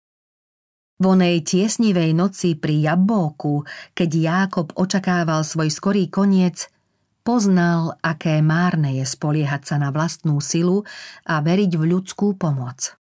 V 0.97 1.05
onej 1.05 1.45
tiesnivej 1.45 2.17
noci 2.17 2.57
pri 2.57 2.81
Jabbóku, 2.88 3.69
keď 3.93 4.11
Jákob 4.17 4.73
očakával 4.81 5.45
svoj 5.45 5.69
skorý 5.69 6.09
koniec, 6.09 6.73
poznal, 7.21 8.00
aké 8.00 8.41
márne 8.41 8.97
je 8.97 9.05
spoliehať 9.05 9.62
sa 9.69 9.76
na 9.76 9.93
vlastnú 9.93 10.41
silu 10.41 10.88
a 11.29 11.45
veriť 11.45 11.73
v 11.76 11.85
ľudskú 11.93 12.41
pomoc. 12.41 12.97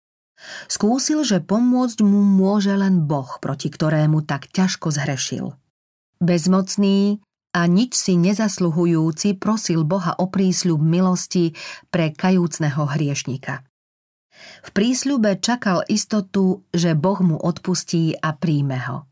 Skúsil, 0.66 1.22
že 1.22 1.40
pomôcť 1.40 2.02
mu 2.02 2.26
môže 2.26 2.74
len 2.74 3.06
Boh, 3.06 3.30
proti 3.38 3.70
ktorému 3.70 4.26
tak 4.26 4.50
ťažko 4.50 4.90
zhrešil. 4.90 5.54
Bezmocný 6.18 7.22
a 7.53 7.69
nič 7.69 7.93
si 7.93 8.17
nezasluhujúci 8.17 9.38
prosil 9.38 9.86
Boha 9.86 10.17
o 10.17 10.27
prísľub 10.27 10.81
milosti 10.81 11.53
pre 11.93 12.10
kajúcneho 12.10 12.89
hriešnika. 12.89 13.62
V 14.65 14.69
prísľube 14.74 15.38
čakal 15.38 15.86
istotu, 15.86 16.65
že 16.74 16.98
Boh 16.98 17.22
mu 17.22 17.38
odpustí 17.38 18.17
a 18.17 18.33
príjme 18.33 18.81
ho. 18.89 19.05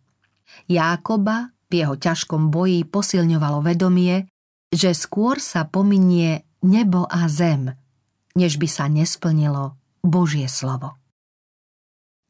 Jákoba 0.66 1.54
v 1.72 1.86
jeho 1.86 1.96
ťažkom 1.96 2.52
boji 2.52 2.84
posilňovalo 2.84 3.64
vedomie, 3.64 4.28
že 4.74 4.92
skôr 4.98 5.40
sa 5.40 5.64
pominie 5.64 6.44
nebo 6.66 7.06
a 7.08 7.30
zem, 7.30 7.72
než 8.36 8.58
by 8.58 8.68
sa 8.68 8.90
nesplnilo 8.90 9.78
Božie 10.02 10.50
slovo. 10.50 10.98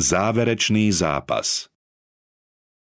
Záverečný 0.02 0.92
zápas 0.92 1.71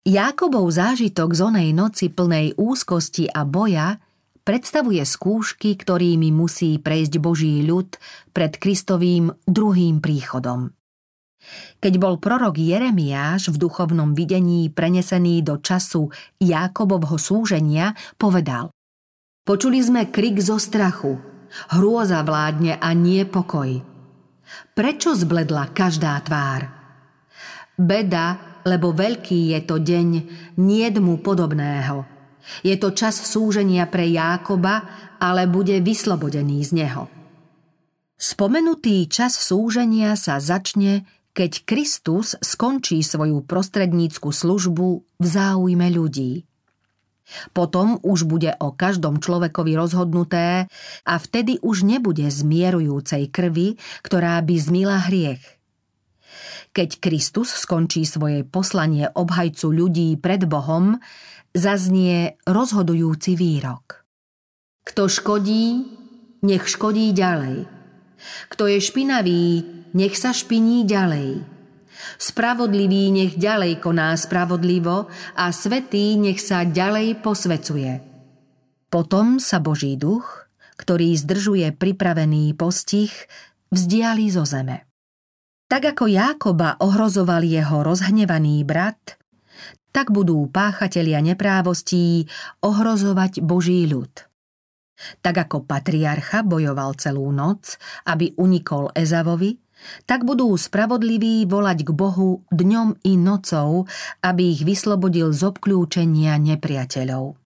Jákobov 0.03 0.67
zážitok 0.67 1.31
z 1.31 1.41
onej 1.47 1.71
noci 1.71 2.11
plnej 2.11 2.59
úzkosti 2.59 3.31
a 3.31 3.47
boja 3.47 4.03
predstavuje 4.43 4.99
skúšky, 4.99 5.79
ktorými 5.79 6.35
musí 6.35 6.83
prejsť 6.83 7.23
Boží 7.23 7.63
ľud 7.63 7.95
pred 8.35 8.59
Kristovým 8.59 9.31
druhým 9.47 10.03
príchodom. 10.03 10.75
Keď 11.79 11.95
bol 12.03 12.19
prorok 12.19 12.59
Jeremiáš 12.59 13.55
v 13.55 13.63
duchovnom 13.63 14.11
videní 14.15 14.75
prenesený 14.75 15.47
do 15.47 15.63
času 15.63 16.11
Jákobovho 16.43 17.15
súženia, 17.15 17.95
povedal 18.19 18.75
Počuli 19.47 19.83
sme 19.87 20.11
krik 20.11 20.43
zo 20.43 20.59
strachu, 20.59 21.19
hrôza 21.79 22.19
vládne 22.27 22.75
a 22.79 22.91
nie 22.91 23.23
pokoj. 23.23 23.79
Prečo 24.75 25.15
zbledla 25.15 25.71
každá 25.71 26.19
tvár? 26.27 26.67
Beda, 27.79 28.52
lebo 28.65 28.95
veľký 28.95 29.55
je 29.57 29.61
to 29.67 29.77
deň, 29.83 30.09
nied 30.59 30.97
mu 31.03 31.19
podobného– 31.19 32.07
je 32.63 32.75
to 32.79 32.91
čas 32.91 33.15
súženia 33.23 33.87
pre 33.87 34.07
Jákoba, 34.11 34.83
ale 35.23 35.47
bude 35.47 35.79
vyslobodený 35.79 36.59
z 36.67 36.71
neho. 36.75 37.07
Spomenutý 38.19 39.07
čas 39.11 39.35
súženia 39.35 40.15
sa 40.15 40.39
začne, 40.39 41.07
keď 41.35 41.67
Kristus 41.67 42.39
skončí 42.39 43.03
svoju 43.03 43.43
prostrednícku 43.43 44.31
službu 44.31 44.89
v 45.19 45.27
záujme 45.27 45.91
ľudí. 45.91 46.47
Potom 47.57 47.97
už 48.05 48.29
bude 48.29 48.53
o 48.61 48.75
každom 48.75 49.17
človekovi 49.23 49.73
rozhodnuté 49.79 50.69
a 51.09 51.15
vtedy 51.17 51.57
už 51.65 51.87
nebude 51.87 52.29
zmierujúcej 52.29 53.33
krvi, 53.33 53.81
ktorá 54.05 54.37
by 54.45 54.55
zmila 54.59 55.09
hriech. 55.09 55.62
Keď 56.73 57.05
Kristus 57.05 57.53
skončí 57.53 58.09
svoje 58.09 58.49
poslanie 58.49 59.05
obhajcu 59.13 59.69
ľudí 59.69 60.17
pred 60.17 60.49
Bohom, 60.49 60.97
zaznie 61.53 62.41
rozhodujúci 62.49 63.37
výrok. 63.37 64.09
Kto 64.81 65.05
škodí, 65.05 65.85
nech 66.41 66.65
škodí 66.65 67.13
ďalej. 67.13 67.69
Kto 68.49 68.73
je 68.73 68.79
špinavý, 68.81 69.45
nech 69.93 70.17
sa 70.17 70.33
špiní 70.33 70.89
ďalej. 70.89 71.45
Spravodlivý 72.17 73.13
nech 73.13 73.35
ďalej 73.37 73.79
koná 73.79 74.17
spravodlivo 74.17 75.13
a 75.37 75.53
svetý 75.53 76.17
nech 76.17 76.41
sa 76.41 76.65
ďalej 76.65 77.21
posvecuje. 77.21 78.01
Potom 78.89 79.39
sa 79.39 79.61
Boží 79.61 80.01
duch, 80.01 80.49
ktorý 80.81 81.15
zdržuje 81.21 81.77
pripravený 81.77 82.57
postih, 82.57 83.13
vzdiali 83.71 84.33
zo 84.33 84.49
zeme. 84.49 84.92
Tak 85.73 85.97
ako 85.97 86.05
Jákoba 86.05 86.77
ohrozoval 86.85 87.49
jeho 87.49 87.81
rozhnevaný 87.81 88.61
brat, 88.61 89.17
tak 89.89 90.13
budú 90.13 90.45
páchatelia 90.53 91.25
neprávostí 91.25 92.29
ohrozovať 92.61 93.41
Boží 93.41 93.89
ľud. 93.89 94.13
Tak 95.25 95.49
ako 95.49 95.65
patriarcha 95.65 96.45
bojoval 96.45 96.93
celú 97.01 97.25
noc, 97.33 97.81
aby 98.05 98.37
unikol 98.37 98.93
Ezavovi, 98.93 99.57
tak 100.05 100.29
budú 100.29 100.53
spravodliví 100.53 101.49
volať 101.49 101.89
k 101.89 101.91
Bohu 101.97 102.45
dňom 102.53 103.09
i 103.09 103.17
nocou, 103.17 103.89
aby 104.21 104.53
ich 104.53 104.69
vyslobodil 104.69 105.33
z 105.33 105.57
obklúčenia 105.57 106.37
nepriateľov. 106.37 107.41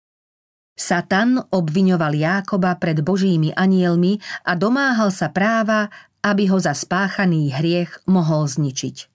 Satan 0.74 1.46
obviňoval 1.46 2.12
Jákoba 2.18 2.74
pred 2.82 3.06
Božími 3.06 3.54
anielmi 3.54 4.18
a 4.50 4.58
domáhal 4.58 5.14
sa 5.14 5.30
práva, 5.30 5.94
aby 6.26 6.50
ho 6.50 6.58
za 6.58 6.74
spáchaný 6.74 7.54
hriech 7.54 8.02
mohol 8.10 8.50
zničiť. 8.50 9.06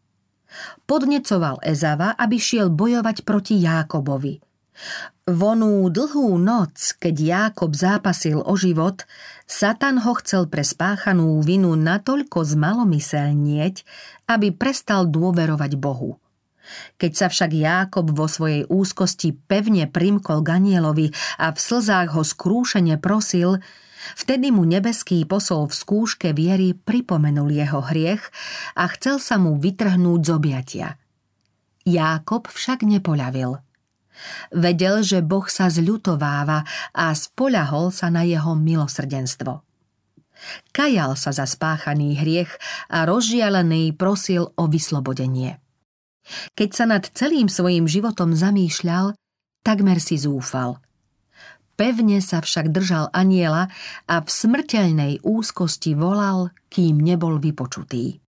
Podnecoval 0.87 1.59
Ezava, 1.67 2.15
aby 2.15 2.39
šiel 2.39 2.71
bojovať 2.71 3.27
proti 3.27 3.59
Jákobovi. 3.59 4.39
Vonú 5.27 5.87
dlhú 5.91 6.39
noc, 6.41 6.95
keď 6.97 7.15
Jákob 7.19 7.75
zápasil 7.75 8.39
o 8.41 8.55
život, 8.55 9.03
Satan 9.45 10.01
ho 10.01 10.15
chcel 10.17 10.47
pre 10.47 10.63
spáchanú 10.63 11.39
vinu 11.43 11.75
natoľko 11.75 12.47
zmalomyselnieť, 12.47 13.85
aby 14.31 14.55
prestal 14.55 15.07
dôverovať 15.07 15.71
Bohu. 15.77 16.17
Keď 16.97 17.11
sa 17.13 17.27
však 17.27 17.51
Jákob 17.51 18.15
vo 18.15 18.31
svojej 18.31 18.63
úzkosti 18.65 19.35
pevne 19.35 19.91
primkol 19.91 20.39
Ganielovi 20.39 21.11
a 21.37 21.51
v 21.51 21.59
slzách 21.59 22.15
ho 22.15 22.23
skrúšene 22.23 22.95
prosil, 22.97 23.59
vtedy 24.17 24.49
mu 24.49 24.65
nebeský 24.65 25.23
posol 25.25 25.69
v 25.69 25.77
skúške 25.77 26.29
viery 26.33 26.73
pripomenul 26.73 27.51
jeho 27.51 27.81
hriech 27.85 28.23
a 28.77 28.89
chcel 28.95 29.21
sa 29.21 29.37
mu 29.37 29.57
vytrhnúť 29.57 30.21
z 30.25 30.29
objatia. 30.29 30.87
Jákob 31.85 32.49
však 32.49 32.85
nepoľavil. 32.85 33.57
Vedel, 34.53 35.01
že 35.01 35.25
Boh 35.25 35.47
sa 35.49 35.71
zľutováva 35.71 36.67
a 36.93 37.05
spoľahol 37.15 37.89
sa 37.89 38.13
na 38.13 38.21
jeho 38.21 38.53
milosrdenstvo. 38.53 39.65
Kajal 40.73 41.13
sa 41.17 41.33
za 41.33 41.45
spáchaný 41.45 42.17
hriech 42.17 42.57
a 42.89 43.05
rozžialený 43.05 43.93
prosil 43.93 44.53
o 44.57 44.63
vyslobodenie. 44.65 45.61
Keď 46.53 46.69
sa 46.69 46.85
nad 46.85 47.03
celým 47.05 47.49
svojim 47.49 47.85
životom 47.89 48.33
zamýšľal, 48.37 49.17
takmer 49.65 49.97
si 50.01 50.17
zúfal. 50.21 50.81
Pevne 51.79 52.21
sa 52.21 52.43
však 52.43 52.69
držal 52.69 53.09
aniela 53.15 53.71
a 54.05 54.21
v 54.21 54.29
smrteľnej 54.29 55.13
úzkosti 55.25 55.97
volal, 55.97 56.53
kým 56.69 57.01
nebol 57.01 57.41
vypočutý. 57.41 58.21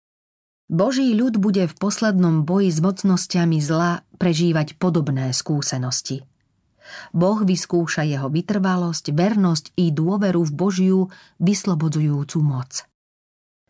Boží 0.72 1.12
ľud 1.12 1.36
bude 1.36 1.68
v 1.68 1.76
poslednom 1.76 2.48
boji 2.48 2.72
s 2.72 2.80
mocnosťami 2.80 3.60
zla 3.60 4.08
prežívať 4.16 4.80
podobné 4.80 5.36
skúsenosti. 5.36 6.24
Boh 7.12 7.44
vyskúša 7.44 8.08
jeho 8.08 8.32
vytrvalosť, 8.32 9.12
vernosť 9.12 9.66
i 9.76 9.92
dôveru 9.92 10.42
v 10.48 10.52
Božiu 10.56 11.00
vyslobodzujúcu 11.44 12.40
moc. 12.40 12.91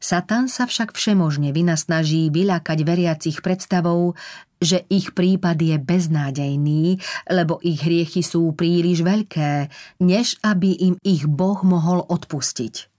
Satan 0.01 0.49
sa 0.49 0.65
však 0.65 0.97
všemožne 0.97 1.53
vynasnaží 1.53 2.33
vyľakať 2.33 2.79
veriacich 2.81 3.45
predstavou, 3.45 4.17
že 4.57 4.81
ich 4.89 5.13
prípad 5.13 5.61
je 5.61 5.77
beznádejný, 5.77 6.97
lebo 7.29 7.61
ich 7.61 7.85
hriechy 7.85 8.25
sú 8.25 8.49
príliš 8.57 9.05
veľké, 9.05 9.69
než 10.01 10.41
aby 10.41 10.73
im 10.73 10.95
ich 11.05 11.29
Boh 11.29 11.61
mohol 11.61 12.01
odpustiť. 12.01 12.89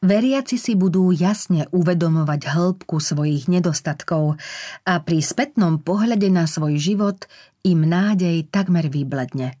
Veriaci 0.00 0.56
si 0.56 0.72
budú 0.72 1.12
jasne 1.12 1.68
uvedomovať 1.76 2.48
hĺbku 2.48 2.96
svojich 2.96 3.52
nedostatkov 3.52 4.40
a 4.88 4.92
pri 5.04 5.20
spätnom 5.20 5.76
pohľade 5.76 6.32
na 6.32 6.48
svoj 6.48 6.80
život 6.80 7.28
im 7.60 7.84
nádej 7.84 8.48
takmer 8.48 8.88
vybledne. 8.88 9.59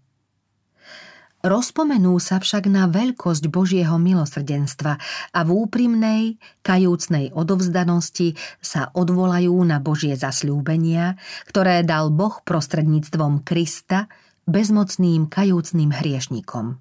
Rozpomenú 1.40 2.20
sa 2.20 2.36
však 2.36 2.68
na 2.68 2.84
veľkosť 2.84 3.48
Božieho 3.48 3.96
milosrdenstva 3.96 4.92
a 5.32 5.40
v 5.40 5.50
úprimnej, 5.56 6.36
kajúcnej 6.60 7.32
odovzdanosti 7.32 8.36
sa 8.60 8.92
odvolajú 8.92 9.56
na 9.64 9.80
Božie 9.80 10.20
zasľúbenia, 10.20 11.16
ktoré 11.48 11.80
dal 11.80 12.12
Boh 12.12 12.44
prostredníctvom 12.44 13.40
Krista 13.40 14.12
bezmocným 14.44 15.32
kajúcným 15.32 15.96
hriešnikom. 15.96 16.76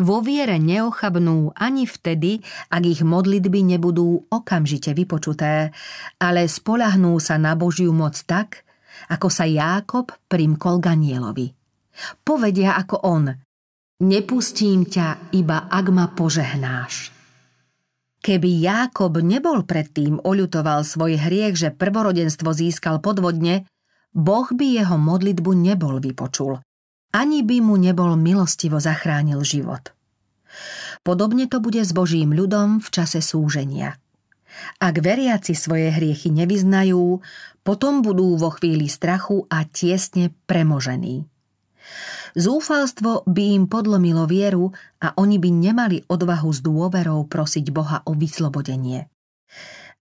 Vo 0.00 0.16
viere 0.24 0.56
neochabnú 0.56 1.52
ani 1.52 1.84
vtedy, 1.84 2.40
ak 2.72 2.82
ich 2.88 3.04
modlitby 3.04 3.76
nebudú 3.76 4.32
okamžite 4.32 4.96
vypočuté, 4.96 5.76
ale 6.16 6.48
spolahnú 6.48 7.20
sa 7.20 7.36
na 7.36 7.52
Božiu 7.52 7.92
moc 7.92 8.16
tak, 8.24 8.64
ako 9.12 9.28
sa 9.28 9.44
Jákob 9.44 10.08
primkol 10.24 10.80
Ganielovi. 10.80 11.52
Povedia 12.24 12.72
ako 12.72 12.96
on– 13.04 13.24
Nepustím 13.98 14.86
ťa, 14.86 15.34
iba 15.34 15.66
ak 15.66 15.86
ma 15.90 16.06
požehnáš. 16.14 17.10
Keby 18.22 18.62
Jákob 18.62 19.18
nebol 19.18 19.66
predtým 19.66 20.22
oľutoval 20.22 20.86
svoj 20.86 21.18
hriech, 21.18 21.58
že 21.58 21.74
prvorodenstvo 21.74 22.54
získal 22.54 23.02
podvodne, 23.02 23.66
Boh 24.14 24.46
by 24.54 24.78
jeho 24.78 24.94
modlitbu 24.94 25.50
nebol 25.50 25.98
vypočul. 25.98 26.62
Ani 27.10 27.42
by 27.42 27.58
mu 27.58 27.74
nebol 27.74 28.14
milostivo 28.14 28.78
zachránil 28.78 29.42
život. 29.42 29.90
Podobne 31.02 31.50
to 31.50 31.58
bude 31.58 31.82
s 31.82 31.90
Božím 31.90 32.30
ľudom 32.30 32.78
v 32.78 32.88
čase 32.94 33.18
súženia. 33.18 33.98
Ak 34.78 34.98
veriaci 35.02 35.58
svoje 35.58 35.90
hriechy 35.90 36.30
nevyznajú, 36.30 37.18
potom 37.66 38.06
budú 38.06 38.38
vo 38.38 38.54
chvíli 38.54 38.86
strachu 38.86 39.46
a 39.50 39.66
tiesne 39.66 40.30
premožení. 40.46 41.26
Zúfalstvo 42.38 43.24
by 43.26 43.44
im 43.56 43.64
podlomilo 43.66 44.28
vieru 44.28 44.70
a 45.00 45.16
oni 45.16 45.40
by 45.40 45.50
nemali 45.50 45.98
odvahu 46.06 46.50
s 46.52 46.60
dôverou 46.60 47.26
prosiť 47.26 47.66
Boha 47.72 48.04
o 48.06 48.12
vyslobodenie. 48.14 49.08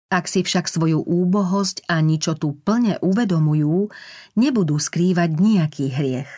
Ak 0.08 0.32
si 0.32 0.40
však 0.40 0.72
svoju 0.72 1.04
úbohosť 1.04 1.88
a 1.92 2.00
ničotu 2.00 2.56
plne 2.64 2.96
uvedomujú, 3.04 3.92
nebudú 4.40 4.80
skrývať 4.80 5.30
nejaký 5.36 5.86
hriech. 5.92 6.32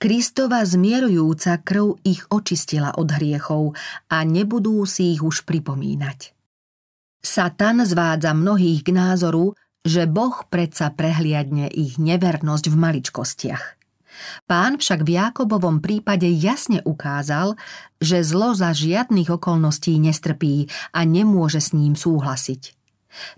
Kristova 0.00 0.64
zmierujúca 0.64 1.60
krv 1.60 2.00
ich 2.06 2.24
očistila 2.30 2.94
od 2.96 3.10
hriechov 3.10 3.76
a 4.08 4.24
nebudú 4.24 4.86
si 4.88 5.12
ich 5.12 5.20
už 5.20 5.44
pripomínať. 5.44 6.32
Satan 7.20 7.84
zvádza 7.84 8.32
mnohých 8.32 8.80
k 8.80 8.96
názoru, 8.96 9.52
že 9.84 10.08
Boh 10.08 10.40
predsa 10.48 10.88
prehliadne 10.88 11.68
ich 11.68 12.00
nevernosť 12.00 12.64
v 12.72 12.76
maličkostiach. 12.80 13.79
Pán 14.44 14.76
však 14.82 15.06
v 15.06 15.16
Jákobovom 15.16 15.78
prípade 15.78 16.26
jasne 16.26 16.82
ukázal, 16.82 17.54
že 18.02 18.26
zlo 18.26 18.52
za 18.56 18.74
žiadnych 18.74 19.30
okolností 19.30 19.96
nestrpí 20.00 20.68
a 20.92 21.06
nemôže 21.06 21.62
s 21.62 21.70
ním 21.76 21.94
súhlasiť. 21.94 22.76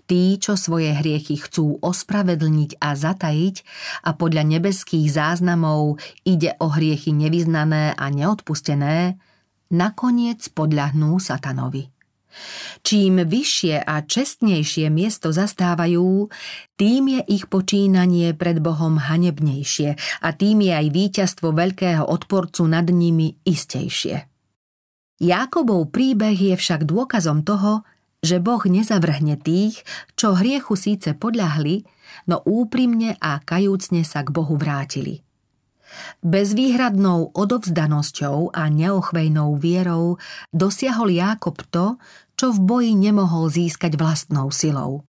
Tí, 0.05 0.37
čo 0.37 0.53
svoje 0.53 0.93
hriechy 0.93 1.41
chcú 1.41 1.81
ospravedlniť 1.81 2.77
a 2.77 2.93
zatajiť 2.93 3.55
a 4.05 4.13
podľa 4.13 4.43
nebeských 4.45 5.09
záznamov 5.09 5.97
ide 6.21 6.53
o 6.61 6.69
hriechy 6.69 7.09
nevyznané 7.09 7.97
a 7.97 8.05
neodpustené, 8.13 9.17
nakoniec 9.73 10.45
podľahnú 10.53 11.17
satanovi. 11.17 11.92
Čím 12.81 13.23
vyššie 13.23 13.83
a 13.83 14.03
čestnejšie 14.03 14.89
miesto 14.89 15.31
zastávajú, 15.31 16.27
tým 16.75 17.03
je 17.07 17.21
ich 17.29 17.45
počínanie 17.47 18.33
pred 18.33 18.59
Bohom 18.59 18.97
hanebnejšie 18.99 19.95
a 20.21 20.29
tým 20.33 20.65
je 20.65 20.73
aj 20.73 20.87
víťazstvo 20.91 21.53
veľkého 21.53 22.03
odporcu 22.03 22.65
nad 22.67 22.85
nimi 22.89 23.37
istejšie. 23.45 24.27
Jákobov 25.23 25.93
príbeh 25.93 26.35
je 26.35 26.55
však 26.59 26.83
dôkazom 26.83 27.47
toho, 27.47 27.87
že 28.23 28.39
Boh 28.39 28.63
nezavrhne 28.63 29.35
tých, 29.35 29.83
čo 30.15 30.35
hriechu 30.35 30.79
síce 30.79 31.11
podľahli, 31.15 31.83
no 32.27 32.39
úprimne 32.43 33.19
a 33.19 33.39
kajúcne 33.43 34.07
sa 34.07 34.23
k 34.23 34.31
Bohu 34.31 34.55
vrátili. 34.55 35.23
Bezvýhradnou 36.25 37.35
odovzdanosťou 37.37 38.55
a 38.55 38.65
neochvejnou 38.65 39.53
vierou 39.61 40.17
dosiahol 40.49 41.13
Jákob 41.13 41.61
to, 41.69 42.01
čo 42.43 42.51
v 42.51 42.59
boji 42.59 42.91
nemohol 42.99 43.47
získať 43.47 43.95
vlastnou 43.95 44.51
silou. 44.51 45.07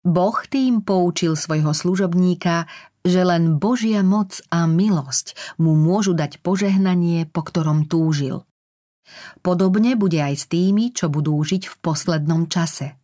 Boh 0.00 0.38
tým 0.48 0.80
poučil 0.80 1.36
svojho 1.36 1.76
služobníka, 1.76 2.64
že 3.04 3.20
len 3.20 3.60
Božia 3.60 4.00
moc 4.00 4.40
a 4.48 4.64
milosť 4.64 5.36
mu 5.60 5.76
môžu 5.76 6.16
dať 6.16 6.40
požehnanie, 6.40 7.28
po 7.28 7.44
ktorom 7.44 7.84
túžil. 7.84 8.48
Podobne 9.44 9.92
bude 9.92 10.24
aj 10.24 10.34
s 10.40 10.44
tými, 10.48 10.96
čo 10.96 11.12
budú 11.12 11.36
žiť 11.36 11.68
v 11.68 11.74
poslednom 11.84 12.48
čase. 12.48 12.96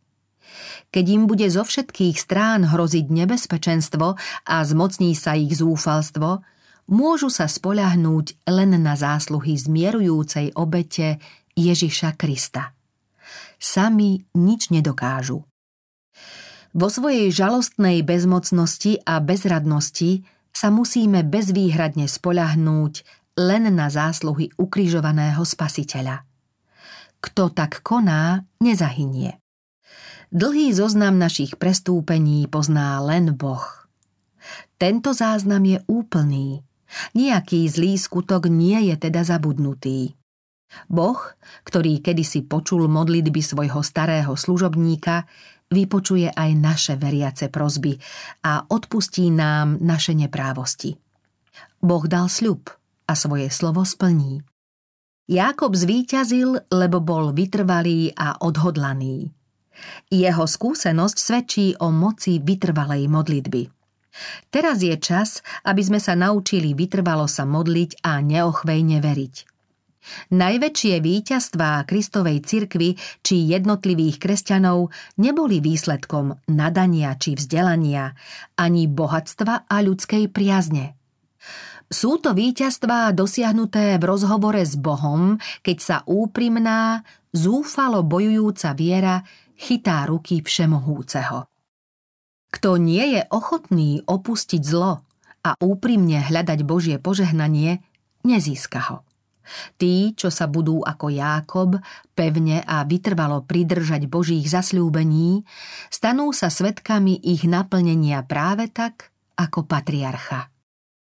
Keď 0.88 1.04
im 1.12 1.28
bude 1.28 1.52
zo 1.52 1.68
všetkých 1.68 2.16
strán 2.16 2.64
hroziť 2.64 3.12
nebezpečenstvo 3.12 4.16
a 4.48 4.56
zmocní 4.64 5.12
sa 5.12 5.36
ich 5.36 5.52
zúfalstvo, 5.52 6.40
môžu 6.88 7.28
sa 7.28 7.44
spoľahnúť 7.44 8.48
len 8.48 8.72
na 8.80 8.96
zásluhy 8.96 9.60
zmierujúcej 9.60 10.56
obete 10.56 11.20
Ježiša 11.52 12.16
Krista 12.16 12.77
sami 13.58 14.24
nič 14.34 14.70
nedokážu. 14.70 15.44
Vo 16.74 16.88
svojej 16.90 17.30
žalostnej 17.34 18.06
bezmocnosti 18.06 19.02
a 19.02 19.18
bezradnosti 19.18 20.22
sa 20.52 20.68
musíme 20.74 21.22
bezvýhradne 21.22 22.10
spoľahnúť 22.10 22.94
len 23.38 23.70
na 23.70 23.86
zásluhy 23.86 24.50
ukrižovaného 24.58 25.38
spasiteľa. 25.46 26.26
Kto 27.22 27.50
tak 27.54 27.82
koná, 27.86 28.42
nezahynie. 28.58 29.38
Dlhý 30.28 30.74
zoznam 30.76 31.16
našich 31.16 31.56
prestúpení 31.56 32.50
pozná 32.50 33.00
len 33.00 33.32
Boh. 33.32 33.64
Tento 34.76 35.16
záznam 35.16 35.64
je 35.64 35.78
úplný. 35.88 36.62
Nijaký 37.16 37.64
zlý 37.70 37.96
skutok 37.96 38.50
nie 38.52 38.92
je 38.92 38.94
teda 38.98 39.24
zabudnutý. 39.24 40.17
Boh, 40.88 41.18
ktorý 41.64 42.04
kedysi 42.04 42.44
počul 42.44 42.86
modlitby 42.92 43.40
svojho 43.40 43.80
starého 43.80 44.36
služobníka, 44.36 45.24
vypočuje 45.68 46.32
aj 46.32 46.50
naše 46.56 46.94
veriace 46.96 47.48
prozby 47.52 47.96
a 48.44 48.64
odpustí 48.68 49.28
nám 49.28 49.80
naše 49.80 50.16
neprávosti. 50.16 50.96
Boh 51.80 52.04
dal 52.08 52.28
sľub 52.28 52.68
a 53.08 53.12
svoje 53.16 53.48
slovo 53.52 53.84
splní. 53.84 54.44
Jákob 55.28 55.76
zvíťazil, 55.76 56.72
lebo 56.72 57.04
bol 57.04 57.36
vytrvalý 57.36 58.16
a 58.16 58.40
odhodlaný. 58.40 59.28
Jeho 60.08 60.48
skúsenosť 60.48 61.16
svedčí 61.20 61.66
o 61.78 61.92
moci 61.92 62.40
vytrvalej 62.40 63.06
modlitby. 63.06 63.62
Teraz 64.50 64.82
je 64.82 64.96
čas, 64.98 65.44
aby 65.62 65.84
sme 65.84 66.00
sa 66.02 66.16
naučili 66.18 66.72
vytrvalo 66.74 67.28
sa 67.30 67.44
modliť 67.46 68.02
a 68.02 68.18
neochvejne 68.24 68.98
veriť. 68.98 69.57
Najväčšie 70.34 71.00
víťazstvá 71.00 71.84
Kristovej 71.88 72.44
cirkvy 72.44 73.00
či 73.24 73.36
jednotlivých 73.48 74.20
kresťanov 74.20 74.92
neboli 75.16 75.58
výsledkom 75.64 76.36
nadania 76.50 77.16
či 77.16 77.34
vzdelania, 77.38 78.12
ani 78.58 78.86
bohatstva 78.86 79.68
a 79.68 79.76
ľudskej 79.80 80.28
priazne. 80.28 80.98
Sú 81.88 82.20
to 82.20 82.36
víťazstvá 82.36 83.16
dosiahnuté 83.16 83.96
v 83.96 84.04
rozhovore 84.04 84.60
s 84.60 84.76
Bohom, 84.76 85.40
keď 85.64 85.78
sa 85.80 85.96
úprimná, 86.04 87.00
zúfalo 87.32 88.04
bojujúca 88.04 88.76
viera 88.76 89.24
chytá 89.56 90.04
ruky 90.04 90.44
Všemohúceho. 90.44 91.48
Kto 92.52 92.76
nie 92.76 93.16
je 93.16 93.22
ochotný 93.32 94.04
opustiť 94.04 94.62
zlo 94.64 95.00
a 95.44 95.50
úprimne 95.64 96.20
hľadať 96.28 96.60
Božie 96.64 96.96
požehnanie, 97.00 97.80
nezíska 98.20 98.80
ho. 98.92 99.07
Tí, 99.80 100.12
čo 100.14 100.28
sa 100.28 100.46
budú 100.46 100.84
ako 100.84 101.06
Jákob 101.12 101.80
pevne 102.12 102.62
a 102.64 102.84
vytrvalo 102.84 103.44
pridržať 103.44 104.06
Božích 104.06 104.46
zasľúbení, 104.46 105.44
stanú 105.88 106.30
sa 106.32 106.52
svetkami 106.52 107.18
ich 107.22 107.46
naplnenia 107.48 108.24
práve 108.24 108.68
tak, 108.70 109.10
ako 109.38 109.64
patriarcha. 109.64 110.50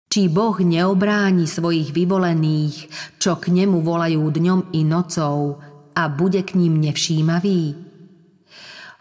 Či 0.09 0.31
Boh 0.31 0.55
neobráni 0.55 1.49
svojich 1.49 1.91
vyvolených, 1.91 2.77
čo 3.19 3.41
k 3.41 3.51
nemu 3.51 3.83
volajú 3.83 4.23
dňom 4.31 4.61
i 4.77 4.87
nocou 4.87 5.59
a 5.95 6.03
bude 6.07 6.43
k 6.47 6.55
ním 6.55 6.79
nevšímavý? 6.79 7.63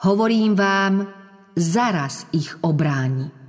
Hovorím 0.04 0.58
vám, 0.58 1.08
zaraz 1.54 2.26
ich 2.34 2.50
obráni. 2.66 3.43